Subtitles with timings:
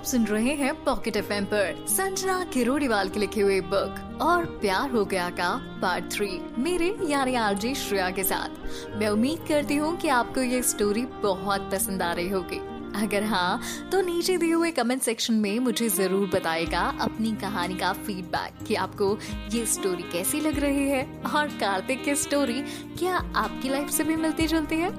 [0.00, 4.90] आप सुन रहे हैं पॉकेट एफ़ पर संजना किरोड़ीवाल के लिखे हुए बुक और प्यार
[4.90, 5.50] हो गया का
[5.82, 6.28] पार्ट थ्री
[6.58, 11.70] मेरे यानी आरजे श्रेया के साथ। मैं उम्मीद करती हूँ कि आपको ये स्टोरी बहुत
[11.72, 12.60] पसंद आ रही होगी।
[12.96, 13.60] अगर हाँ
[13.92, 18.74] तो नीचे दिए हुए कमेंट सेक्शन में मुझे ज़रूर बताएगा अपनी कहानी का फीडबैक कि
[18.76, 19.16] आपको
[19.52, 22.60] ये स्टोरी कैसी लग रही है, और कार्तिक की स्टोरी
[22.98, 24.90] क्या आपकी लाइफ से भी मिलती जुलती है?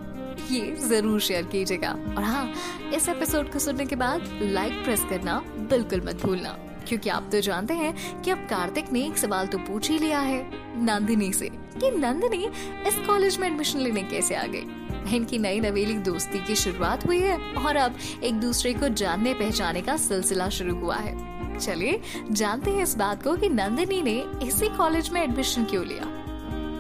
[0.50, 2.54] ये ज़रूर शेयर कीजिएगा। और हाँ
[2.96, 6.50] इस एपिसोड को सुनने के बाद लाइक प्रेस करना बिल्कुल मत भूलना,
[6.88, 10.20] क्योंकि आप तो जानते हैं कि अब कार्तिक ने एक सवाल तो पूछ ही लिया
[10.20, 10.44] है
[10.78, 12.46] नंदिनी से, कि नंदिनी
[12.88, 15.16] इस कॉलेज में एडमिशन लेने कैसे आ गई?
[15.16, 19.82] इनकी नई नवेली दोस्ती की शुरुआत हुई है, और अब एक दूसरे को जानने पहचाने
[19.82, 22.00] का सिलसिला शुरू हुआ है। चलिए,
[22.32, 26.06] जानते हैं इस बात को कि नंदिनी ने इसी कॉलेज में एडमिशन क्यों लिया?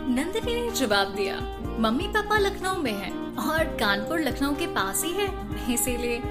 [0.07, 1.35] नंदिनी ने जवाब दिया
[1.79, 5.27] मम्मी पापा लखनऊ में हैं। और कानपुर लखनऊ के पास ही है,
[5.73, 6.21] इसीलिए।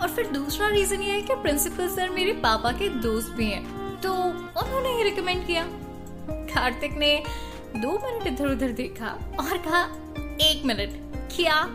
[0.00, 4.00] और फिर दूसरा रीजन ये है कि प्रिंसिपल सर मेरे पापा के दोस्त भी हैं
[4.00, 5.64] तो उन्होंने ही रिकमेंड किया।
[6.30, 7.22] कार्तिक ने
[7.76, 9.06] दो मिनट इधर उधर देखा
[9.40, 9.82] और कहा,
[10.40, 10.90] एक मिनट
[11.36, 11.68] क्या?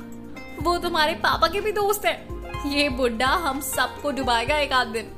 [0.61, 2.27] वो तुम्हारे पापा के भी दोस्त है।
[2.73, 5.11] ये बुढ़ा हम सबको डुबाएगा एक आध दिन।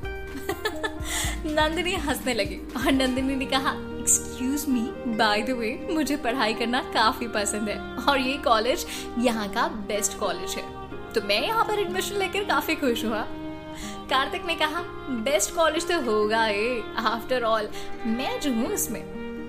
[1.46, 3.70] नंदिनी हंसने लगी और नंदिनी ने कहा
[4.08, 4.80] excuse me
[5.16, 8.84] by the way मुझे पढ़ाई करना काफ़ी पसंद है। और ये कॉलेज
[9.18, 10.62] यहाँ का बेस्ट कॉलेज है।
[11.12, 13.20] तो मैं यहाँ पर एडमिशन लेकर काफ़ी खुश हुआ।
[14.10, 14.80] कार्तिक ने कहा
[15.24, 17.68] बेस्ट कॉलेज तो होगा ये आफ्टर ऑल
[18.06, 19.02] मैं जो हूँ इसमें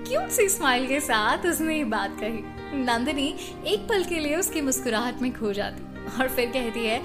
[0.08, 2.42] क्यूट सी स्माइल के साथ उसने ये बात कही?
[2.84, 3.28] नंदिनी
[3.66, 6.98] एक पल के लिए उसकी मुस्कुराहट में खो जाती और फिर कहती है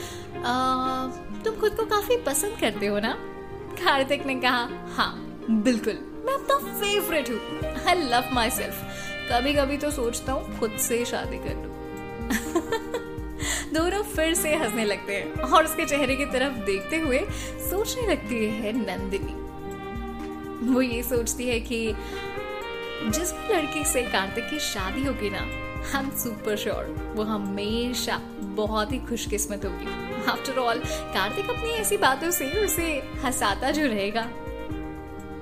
[1.45, 3.13] तुम खुद को काफ़ी पसंद करते हो ना?
[3.75, 5.13] कार्तिक ने कहा हाँ
[5.49, 7.39] बिल्कुल। मैं अपना फेवरेट हूँ।
[7.87, 8.83] आई लव माई सेल्फ
[9.31, 11.73] कभी कभी तो सोचता हूँ, खुद से शादी कर लू।
[13.73, 17.19] दोनों फिर से हंसने लगते हैं और उसके चेहरे की तरफ़ देखते हुए
[17.69, 19.33] सोचने लगती है नंदिनी।
[20.73, 21.79] वो ये सोचती है कि
[23.07, 25.39] जिस लड़की से कार्तिक की शादी होगी ना
[25.91, 28.17] हम सुपर श्योर वो हमेशा
[28.55, 30.79] बहुत ही खुशकिस्मत होगी। आफ्टर ऑल
[31.13, 32.91] कार्तिक अपनी ऐसी बातों से उसे
[33.23, 34.27] हंसाता जो रहेगा।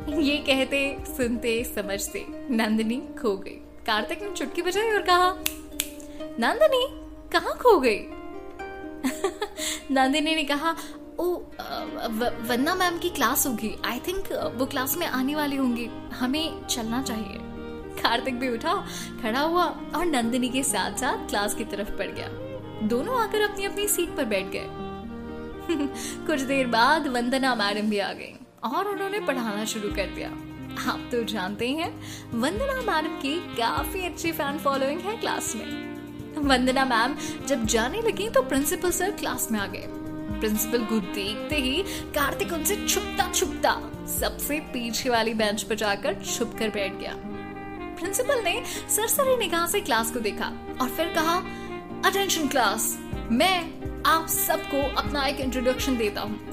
[0.09, 3.51] ये कहते, सुनते, समझते, नंदिनी खो गई।
[3.85, 5.29] कार्तिक ने चुटकी बजाई और कहा,
[6.39, 6.87] नंदिनी,
[7.31, 7.99] कहाँ खो गई?
[9.91, 10.75] नंदिनी ने कहा,
[11.19, 11.33] ओ
[12.47, 17.01] वंदना मैम की क्लास होगी। आई थिंक वो क्लास में आने वाली होंगी। हमें चलना
[17.01, 17.37] चाहिए।
[18.01, 18.85] कार्तिक भी उठा,
[19.21, 19.63] खड़ा हुआ
[19.95, 22.29] और नंदिनी के साथ साथ क्लास की तरफ़ पड़ गया।
[22.87, 24.67] दोनों आकर अपनी अपनी सीट पर बैठ गए।
[26.27, 30.29] कुछ देर बाद वंदना मैडम भी आ गई। और उन्होंने पढ़ाना शुरू कर दिया।
[30.83, 31.89] आप तो जानते हैं
[32.33, 37.15] वंदना मैडम की काफ़ी अच्छी फ़ैन फॉलोइंग है क्लास में। वंदना मैम
[37.47, 39.87] जब जाने लगी तो प्रिंसिपल सर क्लास में आ गए।
[40.39, 41.83] प्रिंसिपल को देखते ही
[42.15, 43.73] कार्तिक उनसे छुपता छुपता
[44.09, 47.13] सबसे पीछे वाली बेंच पर जाकर छुप कर बैठ गया।
[47.99, 50.51] प्रिंसिपल ने सरसरी निगाह से क्लास को देखा
[50.81, 51.37] और फिर कहा
[52.05, 52.97] अटेंशन क्लास
[53.31, 53.57] मैं
[54.05, 56.52] आप सबको अपना एक इंट्रोडक्शन देता हूँ।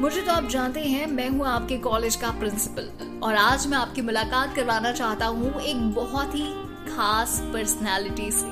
[0.00, 2.88] मुझे तो आप जानते हैं, मैं हूँ आपके कॉलेज का प्रिंसिपल
[3.22, 6.46] और आज मैं आपकी मुलाकात करवाना चाहता हूँ एक बहुत ही
[6.88, 8.50] खास पर्सनालिटी से,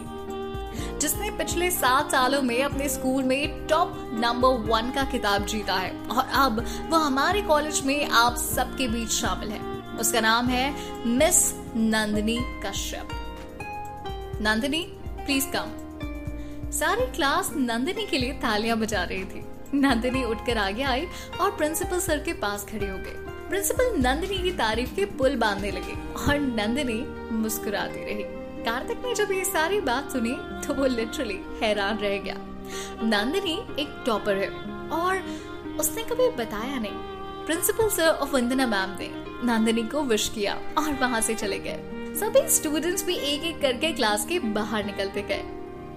[0.99, 5.93] जिसने पिछले सात सालों में अपने स्कूल में टॉप नंबर वन का खिताब जीता है।
[6.09, 9.61] और अब वो हमारे कॉलेज में आप सबके बीच शामिल है।
[10.00, 10.66] उसका नाम है
[11.06, 13.09] miss Nandini Kashyap.
[14.43, 14.87] Nandini
[15.19, 21.07] please come सारी क्लास नंदिनी के लिए तालियाँ बजा रही थी। नंदिनी उठकर आगे आई
[21.41, 25.71] और प्रिंसिपल सर के पास खड़ी हो गई। प्रिंसिपल नंदिनी की तारीफ़ के पुल बांधने
[25.71, 25.93] लगे
[26.23, 27.01] और नंदिनी
[27.33, 28.25] मुस्कुराती रही।
[28.65, 30.37] कार्तिक ने जब ये सारी बात सुनी
[30.67, 32.37] तो वो लिटरली हैरान रह गया।
[33.03, 34.49] नंदिनी एक टॉपर है
[34.93, 39.11] और उसने कभी बताया नहीं। प्रिंसिपल सर और वंदना मैम ने
[39.47, 43.93] नंदिनी को विश किया और वहाँ से चले गए। सभी स्टूडेंट्स भी एक एक करके
[43.93, 45.43] क्लास के बाहर निकलते गए।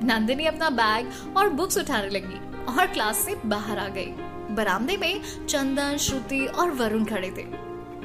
[0.04, 4.14] नंदिनी अपना बैग और बुक्स उठाने लगी। और क्लास से बाहर आ गई।
[4.56, 7.46] बरामदे में चंदन, श्रुति और वरुण खड़े थे।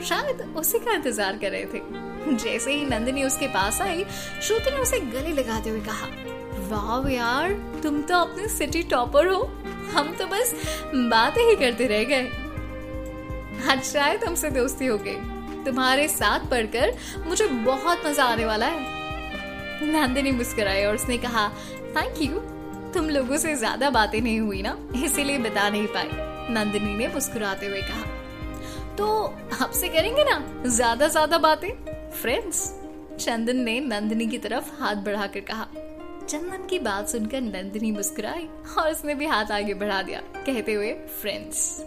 [0.05, 4.05] शायद उसी का इंतज़ार कर रहे थे। जैसे ही नंदिनी उसके पास आई,
[4.43, 6.07] श्रुति ने उसे गले लगाते हुए कहा,
[6.69, 9.43] वाह यार, तुम तो अपने सिटी टॉपर हो।
[9.93, 10.55] हम तो बस
[10.95, 12.31] बातें ही करते रह गए।
[13.71, 16.95] आज शायद हमसे दोस्ती हो गई। तुम्हारे साथ पढ़कर
[17.27, 18.81] मुझे बहुत मज़ा आने वाला है।
[19.85, 21.49] नंदिनी मुस्कुराई और उसने कहा
[21.97, 22.41] थैंक यू
[22.95, 26.09] तुम लोगों से ज़्यादा बातें नहीं हुई ना, इसीलिए बता नहीं पाई।
[26.55, 28.05] नंदिनी ने मुस्कुराते हुए कहा
[28.97, 29.07] तो
[29.63, 31.69] आपसे करेंगे ना ज़्यादा ज़्यादा बातें?
[32.13, 32.59] फ्रेंड्स
[33.19, 35.67] चंदन ने नंदिनी की तरफ़ हाथ बढ़ाकर कहा।
[36.23, 38.49] चंदन की बात सुनकर नंदिनी मुस्कुराई
[38.79, 41.85] और उसने भी हाथ आगे बढ़ा दिया, कहते हुए फ्रेंड्स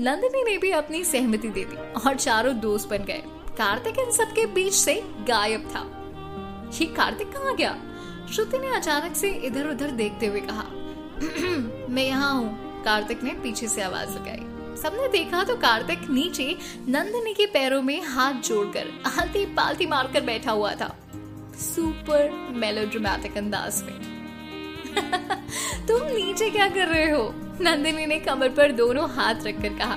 [0.00, 3.22] नंदिनी ने भी अपनी सहमति दे दी और चारों दोस्त बन गए।
[3.58, 4.94] कार्तिक इन सबके बीच से
[5.28, 5.84] गायब था।
[6.72, 7.76] ये कार्तिक कहाँ गया?
[8.34, 10.64] श्रुति ने अचानक से इधर उधर देखते हुए कहा,
[11.94, 14.42] मैं यहाँ हूँ। कार्तिक ने पीछे से आवाज़ लगाई।
[14.82, 16.58] सबने देखा तो कार्तिक नीचे
[16.88, 20.96] नंदिनी के पैरों में हाथ जोड़कर आलती पालती मारकर बैठा हुआ था।
[21.56, 24.16] सुपर मेलोड्रामेटिक अंदाज में।
[25.88, 27.34] तुम नीचे क्या कर रहे हो?
[27.60, 29.96] नंदिनी ने कमर पर दोनों हाथ रखकर कहा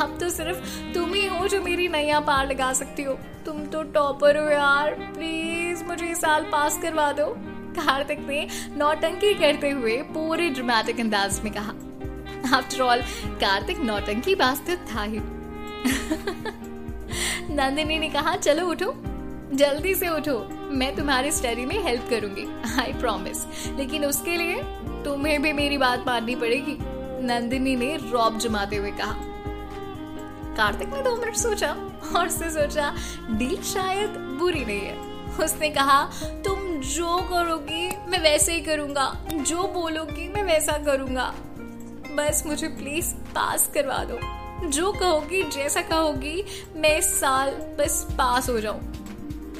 [0.00, 0.58] अब तो सिर्फ़
[0.94, 4.90] तुम ही हो जो मेरी नैया पार लगा सकती हो। तुम तो टॉपर हो यार।
[4.90, 7.36] प्लीज़ मुझे इस साल पास करवा दो।
[7.82, 11.72] कार्तिक ने नौटंकी करते हुए पूरे ड्रामेटिक अंदाज में कहा।
[12.56, 15.18] आफ्टर ऑल कार्तिक नौटंकी बास्तित था ही।
[17.54, 19.02] नंदिनी ने कहा, चलो उठो।
[19.56, 24.62] जल्दी से उठो। मैं तुम्हारी स्टडी में हेल्प करूँगी। आई प्रॉमिस लेकिन उसके लिए
[25.04, 26.78] तुम्हें भी मेरी बात माननी पड़ेगी।
[27.26, 29.35] नंदिनी ने रॉब जमाते हुए कहा।
[30.56, 31.72] कार्तिक ने दो मिनट सोचा
[32.16, 32.94] और उसने सोचा
[33.30, 39.62] डील शायद बुरी नहीं है। उसने कहा, तुम जो करोगी, मैं वैसे ही करूँगा। जो
[39.62, 41.34] बोलोगी, मैं वैसा करूँगा।
[42.14, 44.18] बस मुझे प्लीज़ पास करवा दो।
[44.68, 46.44] जो कहोगी, जैसा कहोगी,
[46.76, 48.80] मैं इस साल बस पास हो जाऊँ।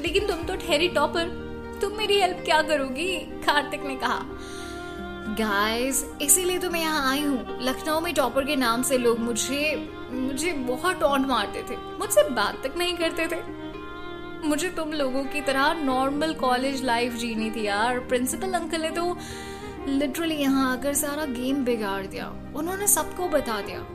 [0.01, 1.47] लेकिन तुम तो ठहरी टॉपर।
[1.81, 3.17] तुम मेरी हेल्प क्या करोगी?
[3.19, 4.23] कार्तिक ने कहा
[5.39, 9.91] गाइस इसीलिए तो मैं यहाँ आई हूँ। लखनऊ में टॉपर के नाम से लोग मुझे
[10.11, 13.67] मुझे बहुत टॉन्ट मारते थे। मुझसे बात तक नहीं करते थे।
[14.49, 19.19] मुझे तुम लोगों की तरह नॉर्मल कॉलेज लाइफ जीनी थी यार। प्रिंसिपल अंकल ने तो
[19.89, 23.87] लिटरली यहाँ आकर सारा गेम बिगाड़ दिया। उन्होंने सबको बता दिया।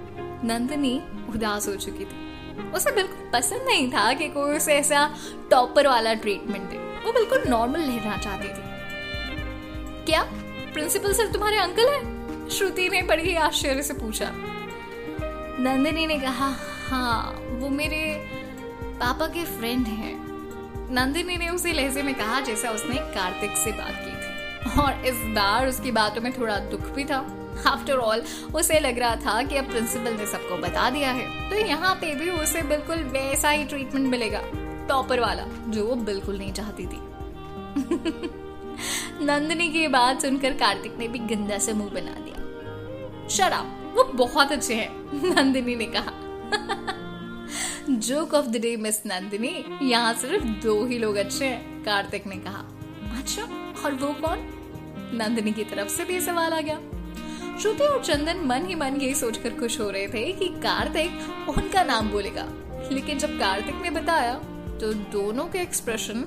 [0.44, 5.16] नंदनी उदास हो चुकी थी। उसे बिल्कुल पसंद नहीं था कि कोई उसे ऐसा
[5.52, 8.72] टॉपर वाला ट्रीटमेंट दे। वो बिल्कुल नॉर्मल रहना चाहती थी।
[10.06, 10.24] क्या?
[10.74, 12.50] प्रिंसिपल सर तुम्हारे अंकल है?
[12.50, 14.34] श्रुति ने बड़ी आश्चर्य से पूछा।
[15.62, 16.56] नंदिनी ने कहा
[16.90, 18.28] हाँ वो मेरे
[19.00, 20.26] पापा के फ्रेंड हैं।
[20.94, 25.16] नंदिनी ने उसी लहजे में कहा जैसा उसने कार्तिक से बात की थी। और इस
[25.16, 27.38] बार उसकी बातों में थोड़ा दुख भी था।
[27.68, 28.24] आफ्टर ऑल
[28.56, 32.16] उसे लग रहा था कि अब प्रिंसिपल ने सबको बता दिया है। तो यहाँ पे
[32.16, 34.42] भी उसे बिल्कुल वैसा ही ट्रीटमेंट मिलेगा।
[34.88, 36.92] टॉपर वाला, जो वो बिल्कुल नहीं चाहती थी।
[39.26, 44.52] नंदिनी की बात सुनकर कार्तिक ने भी गंदा से मुँह बना दिया। शराब वो बहुत
[44.52, 44.90] अच्छे हैं,
[45.36, 46.14] नंदिनी ने कहा।
[47.90, 52.36] Joke of the day miss Nandini, यहाँ सिर्फ़ दो ही लोग अच्छे हैं, कार्तिक ने
[52.38, 52.64] कहा।
[53.18, 53.44] अच्छा
[53.86, 54.48] और वो कौन?
[55.14, 56.80] नंदिनी की तरफ़ से भी सवाल आ गया।
[57.60, 61.84] श्रुति और चंदन मन ही मन यही सोचकर खुश हो रहे थे कि कार्तिक उनका
[61.84, 62.48] नाम बोलेगा।
[62.92, 64.34] लेकिन जब कार्तिक ने बताया
[64.82, 66.22] तो दोनों के एक्सप्रेशन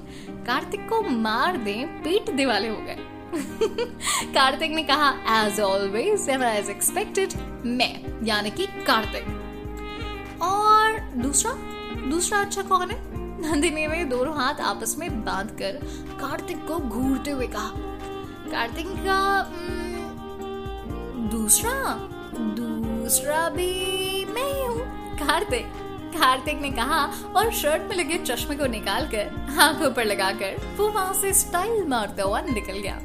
[0.46, 1.74] कार्तिक को मार दे
[2.04, 2.96] पीट दे वाले हो गए।
[4.34, 5.10] कार्तिक ने कहा
[5.42, 7.32] एज ऑलवेज एज एक्सपेक्टेड
[7.66, 9.24] मैं, यानी कि कार्तिक.
[10.42, 11.52] और दूसरा
[12.10, 12.98] दूसरा अच्छा कौन है?
[13.42, 15.72] नंदिनी ने दोनों हाथ आपस में बाँध कर
[16.20, 17.70] कार्तिक को घूरते हुए कहा।
[18.50, 19.50] कार्तिक का
[21.30, 21.72] दूसरा
[22.38, 25.66] दूसरा भी मैं हूँ। कार्तिक
[26.14, 27.04] कार्तिक ने कहा
[27.36, 32.22] और शर्ट में लगे चश्मे को निकालकर आँखों पर लगाकर वो वहाँ से स्टाइल मारता
[32.22, 33.00] हुआ निकल गया।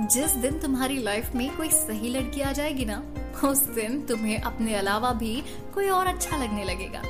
[0.00, 3.02] जिस दिन तुम्हारी लाइफ में कोई सही लड़की आ जाएगी ना,
[3.44, 5.42] उस दिन तुम्हें अपने अलावा भी
[5.74, 7.02] कोई और अच्छा लगने लगेगा।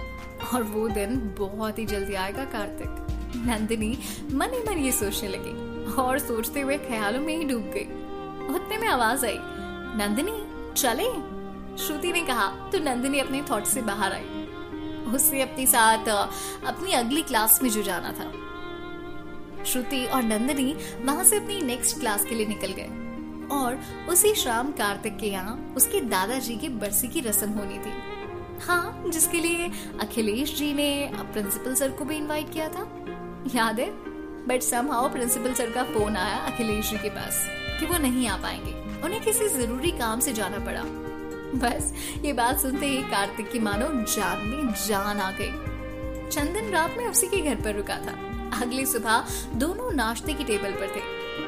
[0.55, 3.07] और वो दिन बहुत ही जल्दी आएगा, कार्तिक।
[3.37, 3.99] नंदिनी
[4.33, 7.85] मन ही मन ये सोचने लगी और सोचते हुए ख्यालों में ही डूब गई।
[8.55, 9.39] उतने में आवाज़ आई,
[9.97, 10.45] नंदिनी,
[10.81, 11.09] चले?
[11.85, 14.27] श्रुति ने कहा तो नंदिनी अपने थॉट से बाहर आई।
[15.15, 16.09] उससे अपने साथ,
[16.67, 18.33] अपनी अगली क्लास में जो जाना था।
[19.67, 22.89] श्रुति और नंदनी वहाँ से अपनी नेक्स्ट क्लास के लिए निकल गए।
[23.57, 27.93] और उसी शाम कार्तिक के यहाँ उसके दादाजी की बरसी की रस्म होनी थी।
[28.67, 33.05] हाँ जिसके लिए अखिलेश जी ने प्रिंसिपल सर को भी इनवाइट किया था।
[33.55, 33.91] याद है?
[34.47, 37.47] बट समहाउ प्रिंसिपल सर का फ़ोन आया अखिलेश जी के पास
[37.81, 40.83] कि वो नहीं आ पाएँगे। उन्हें किसी ज़रूरी काम से जाना पड़ा।
[41.55, 45.51] बस, ये बात सुनते ही कार्तिक की मानो जान में जान आ गई।
[46.31, 50.73] चंदन रात में उसी के घर पर रुका था। अगली सुबह दोनों नाश्ते की टेबल
[50.73, 51.01] पर थे।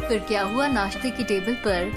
[0.09, 1.93] फिर क्या हुआ नाश्ते की टेबल पर?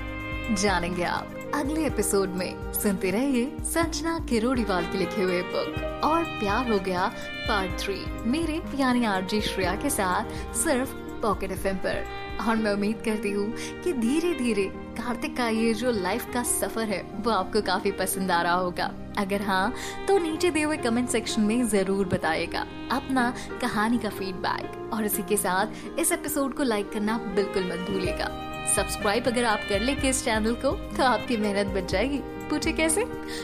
[0.56, 6.72] जानेंगे आप। अगले एपिसोड में सुनते रहिए संजना किरोड़ीवाल के लिखे हुए बुक और प्यार
[6.72, 12.06] हो गया पार्ट थ्री मेरे यानी आरजी श्रेया के साथ सिर्फ़ पॉकेट एफ़ पर।
[12.48, 16.88] और मैं उम्मीद करती हूँ कि धीरे धीरे कार्तिक का ये जो लाइफ का सफ़र
[16.90, 19.74] है, वो आपको काफ़ी पसंद आ रहा होगा। अगर हाँ
[20.08, 25.24] तो नीचे दिए हुए कमेंट सेक्शन में ज़रूर बताएगा। अपना कहानी का फीडबैक और इसी
[25.24, 28.30] के साथ, इस एपिसोड को लाइक करना बिल्कुल मत भूलेगा
[28.76, 33.04] सब्सक्राइब अगर आप कर ले इस चैनल को तो आपकी मेहनत बच जाएगी। पूछे कैसे?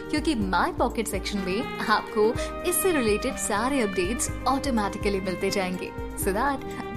[0.09, 2.31] क्योंकि माई पॉकेट सेक्शन में आपको
[2.69, 6.37] इससे रिलेटेड सारे अपडेट्स ऑटोमेटिकली मिलते जाएँगे। सो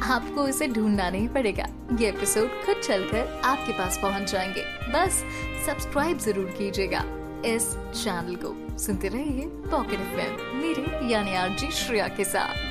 [0.04, 1.66] आपको इसे ढूंढना नहीं पड़ेगा।
[2.00, 5.25] ये एपिसोड खुद चलकर आपके पास पहुँच जाएँगे। बस
[5.66, 7.04] सब्सक्राइब ज़रूर कीजिएगा
[7.46, 12.63] इस चैनल को। सुनते रहिए पॉकेट एफ़ मेरे यानी आरजी श्रेया के साथ।